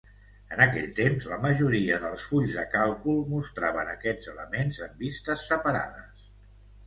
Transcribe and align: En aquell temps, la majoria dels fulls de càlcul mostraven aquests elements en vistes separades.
En 0.53 0.61
aquell 0.63 0.85
temps, 0.99 1.25
la 1.31 1.35
majoria 1.41 1.99
dels 2.05 2.23
fulls 2.29 2.55
de 2.55 2.63
càlcul 2.71 3.21
mostraven 3.33 3.93
aquests 3.93 4.31
elements 4.33 4.79
en 4.87 4.95
vistes 5.03 5.45
separades. 5.53 6.27